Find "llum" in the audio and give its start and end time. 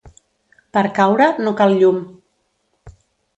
1.83-2.01